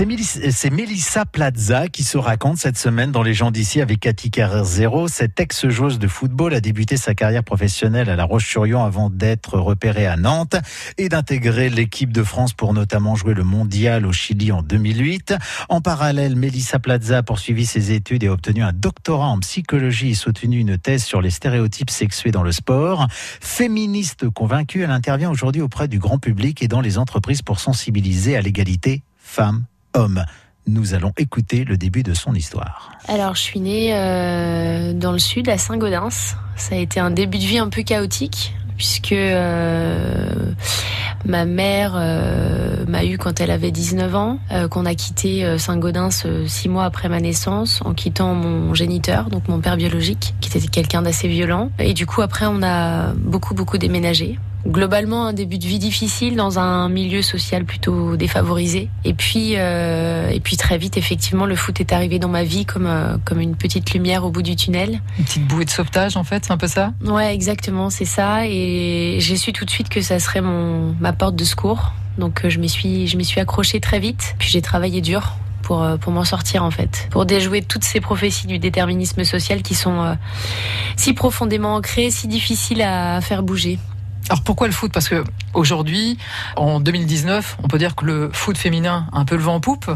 C'est 0.00 0.70
Mélissa 0.70 1.26
Plaza 1.26 1.88
qui 1.88 2.04
se 2.04 2.16
raconte 2.16 2.56
cette 2.56 2.78
semaine 2.78 3.12
dans 3.12 3.22
Les 3.22 3.34
gens 3.34 3.50
d'ici 3.50 3.82
avec 3.82 4.00
Cathy 4.00 4.30
Carrère 4.30 4.64
Zéro. 4.64 5.08
Cette 5.08 5.38
ex-joueuse 5.38 5.98
de 5.98 6.08
football 6.08 6.54
a 6.54 6.62
débuté 6.62 6.96
sa 6.96 7.14
carrière 7.14 7.44
professionnelle 7.44 8.08
à 8.08 8.16
La 8.16 8.24
Roche-sur-Yon 8.24 8.82
avant 8.82 9.10
d'être 9.10 9.58
repérée 9.58 10.06
à 10.06 10.16
Nantes 10.16 10.56
et 10.96 11.10
d'intégrer 11.10 11.68
l'équipe 11.68 12.14
de 12.14 12.22
France 12.22 12.54
pour 12.54 12.72
notamment 12.72 13.14
jouer 13.14 13.34
le 13.34 13.44
mondial 13.44 14.06
au 14.06 14.12
Chili 14.12 14.52
en 14.52 14.62
2008. 14.62 15.34
En 15.68 15.82
parallèle, 15.82 16.34
Mélissa 16.34 16.78
Plaza 16.78 17.18
a 17.18 17.22
poursuivi 17.22 17.66
ses 17.66 17.92
études 17.92 18.24
et 18.24 18.28
a 18.28 18.32
obtenu 18.32 18.62
un 18.62 18.72
doctorat 18.72 19.26
en 19.26 19.40
psychologie 19.40 20.12
et 20.12 20.14
soutenu 20.14 20.60
une 20.60 20.78
thèse 20.78 21.04
sur 21.04 21.20
les 21.20 21.30
stéréotypes 21.30 21.90
sexués 21.90 22.30
dans 22.30 22.42
le 22.42 22.52
sport. 22.52 23.06
Féministe 23.10 24.30
convaincue, 24.30 24.82
elle 24.82 24.92
intervient 24.92 25.30
aujourd'hui 25.30 25.60
auprès 25.60 25.88
du 25.88 25.98
grand 25.98 26.18
public 26.18 26.62
et 26.62 26.68
dans 26.68 26.80
les 26.80 26.96
entreprises 26.96 27.42
pour 27.42 27.60
sensibiliser 27.60 28.34
à 28.34 28.40
l'égalité 28.40 29.02
femmes 29.18 29.66
homme. 29.94 30.24
Nous 30.66 30.94
allons 30.94 31.12
écouter 31.16 31.64
le 31.64 31.76
début 31.76 32.02
de 32.02 32.14
son 32.14 32.34
histoire. 32.34 32.92
Alors, 33.08 33.34
je 33.34 33.40
suis 33.40 33.60
née 33.60 33.90
euh, 33.92 34.92
dans 34.92 35.10
le 35.10 35.18
sud, 35.18 35.48
à 35.48 35.58
Saint-Gaudens. 35.58 36.36
Ça 36.56 36.74
a 36.74 36.78
été 36.78 37.00
un 37.00 37.10
début 37.10 37.38
de 37.38 37.44
vie 37.44 37.58
un 37.58 37.68
peu 37.68 37.82
chaotique, 37.82 38.54
puisque 38.76 39.12
euh, 39.12 40.52
ma 41.24 41.44
mère 41.44 41.94
euh, 41.96 42.84
m'a 42.86 43.04
eu 43.04 43.18
quand 43.18 43.40
elle 43.40 43.50
avait 43.50 43.72
19 43.72 44.14
ans, 44.14 44.38
qu'on 44.70 44.86
a 44.86 44.94
quitté 44.94 45.58
Saint-Gaudens 45.58 46.26
six 46.46 46.68
mois 46.68 46.84
après 46.84 47.08
ma 47.08 47.20
naissance, 47.20 47.80
en 47.84 47.94
quittant 47.94 48.34
mon 48.34 48.74
géniteur, 48.74 49.30
donc 49.30 49.48
mon 49.48 49.60
père 49.60 49.76
biologique, 49.76 50.34
qui 50.40 50.56
était 50.56 50.68
quelqu'un 50.68 51.02
d'assez 51.02 51.26
violent. 51.26 51.70
Et 51.78 51.94
du 51.94 52.06
coup, 52.06 52.20
après, 52.20 52.46
on 52.46 52.62
a 52.62 53.12
beaucoup, 53.14 53.54
beaucoup 53.54 53.78
déménagé 53.78 54.38
globalement 54.66 55.26
un 55.26 55.32
début 55.32 55.58
de 55.58 55.66
vie 55.66 55.78
difficile 55.78 56.36
dans 56.36 56.58
un 56.58 56.88
milieu 56.88 57.22
social 57.22 57.64
plutôt 57.64 58.16
défavorisé. 58.16 58.88
Et 59.04 59.14
puis, 59.14 59.54
euh, 59.56 60.28
et 60.30 60.40
puis 60.40 60.56
très 60.56 60.78
vite, 60.78 60.96
effectivement, 60.96 61.46
le 61.46 61.56
foot 61.56 61.80
est 61.80 61.92
arrivé 61.92 62.18
dans 62.18 62.28
ma 62.28 62.44
vie 62.44 62.64
comme 62.64 62.86
euh, 62.86 63.16
comme 63.24 63.40
une 63.40 63.56
petite 63.56 63.92
lumière 63.92 64.24
au 64.24 64.30
bout 64.30 64.42
du 64.42 64.56
tunnel. 64.56 65.00
Une 65.18 65.24
petite 65.24 65.46
bouée 65.46 65.64
de 65.64 65.70
sauvetage, 65.70 66.16
en 66.16 66.24
fait, 66.24 66.44
c'est 66.44 66.52
un 66.52 66.58
peu 66.58 66.68
ça? 66.68 66.92
Ouais, 67.04 67.34
exactement, 67.34 67.90
c'est 67.90 68.04
ça. 68.04 68.46
Et 68.46 69.16
j'ai 69.20 69.36
su 69.36 69.52
tout 69.52 69.64
de 69.64 69.70
suite 69.70 69.88
que 69.88 70.00
ça 70.00 70.18
serait 70.18 70.40
mon 70.40 70.94
ma 71.00 71.12
porte 71.12 71.36
de 71.36 71.44
secours. 71.44 71.92
Donc 72.18 72.44
euh, 72.44 72.50
je 72.50 72.58
m'y 72.58 72.68
suis 72.68 73.06
je 73.06 73.16
m'y 73.16 73.24
suis 73.24 73.40
accrochée 73.40 73.80
très 73.80 73.98
vite. 73.98 74.34
Puis 74.38 74.50
j'ai 74.50 74.60
travaillé 74.62 75.00
dur 75.00 75.36
pour, 75.62 75.86
pour 76.00 76.12
m'en 76.12 76.24
sortir 76.24 76.64
en 76.64 76.70
fait, 76.70 77.06
pour 77.10 77.26
déjouer 77.26 77.62
toutes 77.62 77.84
ces 77.84 78.00
prophéties 78.00 78.46
du 78.48 78.58
déterminisme 78.58 79.22
social 79.24 79.62
qui 79.62 79.74
sont 79.74 80.16
si 80.96 81.12
profondément 81.12 81.76
ancrées, 81.76 82.10
si 82.10 82.26
difficiles 82.26 82.82
à 82.82 83.20
faire 83.20 83.44
bouger. 83.44 83.78
Alors 84.30 84.42
pourquoi 84.42 84.68
le 84.68 84.72
foot? 84.72 84.92
Parce 84.92 85.08
que 85.08 85.24
aujourd'hui, 85.54 86.16
en 86.54 86.78
2019, 86.78 87.58
on 87.64 87.66
peut 87.66 87.78
dire 87.78 87.96
que 87.96 88.04
le 88.04 88.30
foot 88.32 88.56
féminin 88.56 89.08
a 89.12 89.18
un 89.18 89.24
peu 89.24 89.34
le 89.34 89.42
vent 89.42 89.56
en 89.56 89.60
poupe, 89.60 89.90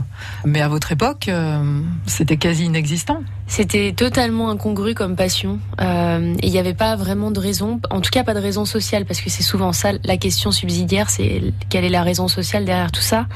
mais 0.45 0.61
à 0.61 0.67
votre 0.67 0.91
époque, 0.91 1.29
euh, 1.29 1.81
c'était 2.07 2.37
quasi 2.37 2.65
inexistant. 2.65 3.23
C'était 3.47 3.93
totalement 3.93 4.51
incongru 4.51 4.95
comme 4.95 5.15
passion. 5.15 5.61
Euh, 5.81 6.35
il 6.43 6.51
n'y 6.51 6.59
avait 6.59 6.75
pas 6.75 6.97
vraiment 6.97 7.31
de 7.31 7.39
raison, 7.39 7.79
en 7.91 8.01
tout 8.01 8.11
cas 8.11 8.25
pas 8.25 8.35
de 8.35 8.41
raison 8.41 8.65
sociale, 8.65 9.05
parce 9.05 9.21
que 9.21 9.31
c'est 9.31 9.45
souvent 9.45 9.73
ça 9.73 9.93
la 10.03 10.17
question 10.17 10.51
subsidiaire, 10.51 11.11
c'est 11.11 11.41
quelle 11.69 11.85
est 11.85 11.91
la 11.91 12.03
raison 12.03 12.27
sociale 12.27 12.65
derrière 12.65 12.91
tout 12.91 13.03
ça. 13.03 13.27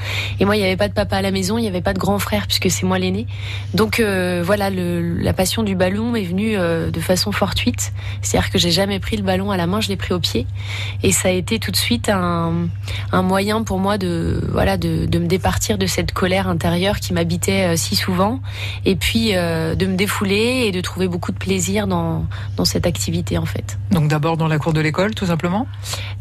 Et 0.41 0.45
moi, 0.45 0.57
il 0.57 0.59
n'y 0.59 0.65
avait 0.65 0.75
pas 0.75 0.89
de 0.89 0.93
papa 0.93 1.15
à 1.15 1.21
la 1.21 1.31
maison, 1.31 1.57
il 1.57 1.61
n'y 1.61 1.69
avait 1.69 1.79
pas 1.79 1.93
de 1.93 1.99
grand 1.99 2.19
frère, 2.19 2.45
puisque 2.45 2.69
c'est 2.69 2.85
moi 2.85 2.99
l'aîné. 2.99 3.25
Donc 3.73 4.01
euh, 4.01 4.41
voilà, 4.43 4.69
la 4.69 5.31
passion 5.31 5.63
du 5.63 5.75
ballon 5.75 6.13
est 6.15 6.25
venue 6.25 6.57
de 6.57 6.99
façon 6.99 7.31
fortuite. 7.31 7.93
C'est-à-dire 8.21 8.49
que 8.49 8.57
j'ai 8.57 8.71
jamais 8.71 8.99
pris 8.99 9.15
le 9.15 9.23
ballon 9.23 9.49
à 9.49 9.55
la 9.55 9.65
main, 9.65 9.79
je 9.79 9.87
l'ai 9.87 9.95
pris 9.95 10.13
au 10.13 10.19
pied. 10.19 10.45
Et 11.03 11.11
ça 11.11 11.29
a 11.29 11.31
été 11.31 11.59
tout 11.59 11.71
de 11.71 11.75
suite 11.75 12.09
un, 12.09 12.67
un 13.11 13.21
moyen 13.21 13.63
pour 13.63 13.79
moi 13.79 13.97
de, 13.97 14.41
voilà, 14.51 14.77
de, 14.77 15.05
de, 15.05 15.19
me 15.19 15.27
départir 15.27 15.77
de 15.77 15.85
cette 15.85 16.11
colère 16.11 16.47
intérieure 16.47 16.99
qui 16.99 17.13
m'habitait 17.13 17.73
euh, 17.73 17.75
si 17.75 17.95
souvent. 17.95 18.39
Et 18.85 18.95
puis 18.95 19.35
euh, 19.35 19.75
de 19.75 19.85
me 19.85 19.95
défouler 19.95 20.65
et 20.67 20.71
de 20.71 20.81
trouver 20.81 21.07
beaucoup 21.07 21.31
de 21.31 21.37
plaisir 21.37 21.87
dans, 21.87 22.25
dans 22.57 22.65
cette 22.65 22.85
activité 22.85 23.37
en 23.37 23.45
fait. 23.45 23.77
Donc 23.91 24.07
d'abord 24.07 24.37
dans 24.37 24.47
la 24.47 24.57
cour 24.57 24.73
de 24.73 24.81
l'école 24.81 25.15
tout 25.15 25.25
simplement? 25.25 25.67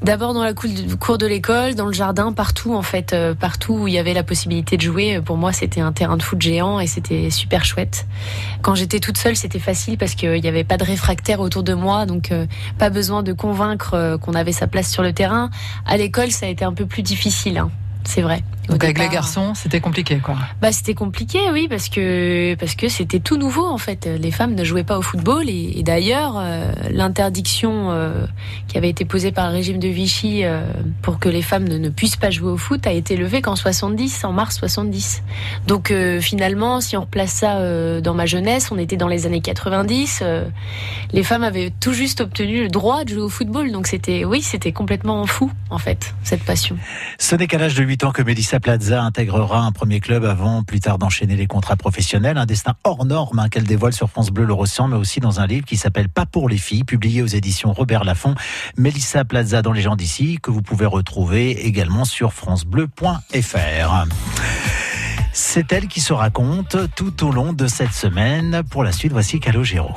D'abord 0.02 0.34
dans 0.34 0.44
la 0.44 0.52
cour 0.52 1.18
de 1.18 1.26
l'école, 1.26 1.74
dans 1.74 1.86
le 1.86 1.92
jardin, 1.92 2.32
partout 2.32 2.74
en 2.74 2.82
fait. 2.82 3.12
Euh, 3.12 3.34
partout 3.34 3.74
où 3.74 3.88
il 3.88 3.94
y 3.94 3.98
avait 3.98 4.14
la 4.14 4.22
possibilité 4.22 4.76
de 4.76 4.82
jouer. 4.82 5.20
Pour 5.20 5.36
moi 5.36 5.52
c'était 5.52 5.80
un 5.80 5.92
terrain 5.92 6.16
de 6.16 6.22
foot 6.22 6.40
géant 6.40 6.80
et 6.80 6.86
c'était 6.86 7.30
super 7.30 7.64
chouette. 7.64 8.06
Quand 8.62 8.74
j'étais 8.74 9.00
toute 9.00 9.18
seule 9.18 9.36
c'était 9.36 9.58
facile 9.58 9.98
parce 9.98 10.14
qu'il 10.14 10.40
n'y 10.40 10.48
avait 10.48 10.64
pas 10.64 10.76
de 10.76 10.84
réfractaire 10.84 11.40
autour 11.40 11.62
de 11.62 11.74
moi. 11.74 12.06
Donc 12.06 12.32
pas 12.78 12.90
besoin 12.90 13.22
de 13.22 13.32
convaincre 13.32 14.18
qu'on 14.22 14.34
avait 14.34 14.52
sa 14.58 14.66
place 14.66 14.90
sur 14.90 15.02
le 15.02 15.12
terrain. 15.12 15.50
À 15.86 15.96
l'école, 15.96 16.30
ça 16.30 16.46
a 16.46 16.48
été 16.48 16.64
un 16.64 16.72
peu 16.72 16.86
plus 16.86 17.02
difficile. 17.02 17.58
Hein 17.58 17.70
c'est 18.04 18.22
vrai. 18.22 18.42
Donc 18.68 18.84
avec 18.84 18.98
les 18.98 19.08
garçons, 19.08 19.54
c'était 19.54 19.80
compliqué, 19.80 20.18
quoi. 20.18 20.36
Bah 20.60 20.72
c'était 20.72 20.94
compliqué, 20.94 21.38
oui, 21.52 21.68
parce 21.68 21.88
que 21.88 22.54
parce 22.56 22.74
que 22.74 22.88
c'était 22.88 23.18
tout 23.18 23.38
nouveau 23.38 23.66
en 23.66 23.78
fait. 23.78 24.06
Les 24.06 24.30
femmes 24.30 24.54
ne 24.54 24.64
jouaient 24.64 24.84
pas 24.84 24.98
au 24.98 25.02
football 25.02 25.48
et, 25.48 25.82
d'ailleurs 25.82 26.34
euh, 26.36 26.72
l'interdiction 26.90 27.90
euh, 27.90 28.26
qui 28.66 28.76
avait 28.76 28.90
été 28.90 29.04
posée 29.06 29.32
par 29.32 29.48
le 29.48 29.54
régime 29.54 29.78
de 29.78 29.88
Vichy 29.88 30.44
euh, 30.44 30.60
pour 31.00 31.18
que 31.18 31.30
les 31.30 31.40
femmes 31.40 31.66
ne, 31.66 31.78
ne, 31.78 31.88
puissent 31.88 32.16
pas 32.16 32.30
jouer 32.30 32.50
au 32.50 32.58
foot 32.58 32.86
a 32.86 32.92
été 32.92 33.16
levée 33.16 33.40
qu'en 33.40 33.56
70, 33.56 34.24
en 34.24 34.32
mars 34.32 34.58
70. 34.58 35.22
Donc 35.66 35.92
finalement, 36.20 36.80
si 36.80 36.96
on 36.96 37.02
replace 37.02 37.32
ça 37.32 38.00
dans 38.00 38.14
ma 38.14 38.26
jeunesse, 38.26 38.70
on 38.70 38.78
était 38.78 38.96
dans 38.96 39.08
les 39.08 39.26
années 39.26 39.40
90. 39.40 40.22
les 41.12 41.22
femmes 41.22 41.42
avaient 41.42 41.72
tout 41.80 41.92
juste 41.92 42.20
obtenu 42.20 42.64
le 42.64 42.68
droit 42.68 43.04
de 43.04 43.10
jouer 43.10 43.22
au 43.22 43.28
football, 43.28 43.72
donc 43.72 43.86
c'était 43.86 44.24
oui, 44.24 44.42
c'était 44.42 44.72
complètement 44.72 45.24
fou 45.26 45.50
en 45.70 45.78
fait 45.78 46.14
cette 46.22 46.42
passion. 46.42 46.76
Ce 47.18 47.36
décalage 47.36 47.74
de 47.74 47.84
8 47.84 47.98
temps 47.98 48.12
que 48.12 48.22
Mélissa 48.22 48.57
Plaza 48.60 49.02
intégrera 49.02 49.60
un 49.60 49.72
premier 49.72 50.00
club 50.00 50.24
avant 50.24 50.62
plus 50.62 50.80
tard 50.80 50.98
d'enchaîner 50.98 51.36
les 51.36 51.46
contrats 51.46 51.76
professionnels. 51.76 52.38
Un 52.38 52.46
destin 52.46 52.74
hors 52.84 53.04
norme 53.04 53.38
hein, 53.38 53.48
qu'elle 53.48 53.64
dévoile 53.64 53.92
sur 53.92 54.08
France 54.10 54.30
Bleu 54.30 54.44
le 54.44 54.54
mais 54.88 54.96
aussi 54.96 55.20
dans 55.20 55.40
un 55.40 55.46
livre 55.46 55.66
qui 55.66 55.76
s'appelle 55.76 56.08
Pas 56.08 56.26
pour 56.26 56.48
les 56.48 56.58
filles, 56.58 56.84
publié 56.84 57.22
aux 57.22 57.26
éditions 57.26 57.72
Robert 57.72 58.04
Laffont. 58.04 58.34
Mélissa 58.76 59.24
Plaza 59.24 59.62
dans 59.62 59.72
les 59.72 59.82
gens 59.82 59.96
d'ici, 59.96 60.38
que 60.42 60.50
vous 60.50 60.62
pouvez 60.62 60.86
retrouver 60.86 61.66
également 61.66 62.04
sur 62.04 62.32
francebleu.fr. 62.32 64.04
C'est 65.32 65.72
elle 65.72 65.88
qui 65.88 66.00
se 66.00 66.12
raconte 66.12 66.76
tout 66.96 67.24
au 67.24 67.30
long 67.30 67.52
de 67.52 67.66
cette 67.66 67.92
semaine. 67.92 68.62
Pour 68.70 68.84
la 68.84 68.92
suite, 68.92 69.12
voici 69.12 69.40
Calogero. 69.40 69.94